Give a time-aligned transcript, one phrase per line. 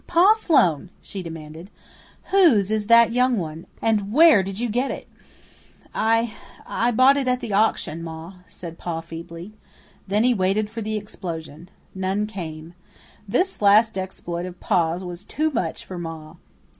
[0.07, 1.69] "Pa Sloane," she demanded,
[2.31, 5.07] "whose is that young one, and where did you get it?"
[5.93, 6.33] "I
[6.65, 9.53] I bought it at the auction, Ma," said Pa feebly.
[10.07, 11.69] Then he waited for the explosion.
[11.93, 12.73] None came.
[13.27, 16.33] This last exploit of Pa's was too much for Ma.